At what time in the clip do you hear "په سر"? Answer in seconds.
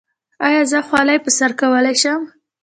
1.23-1.51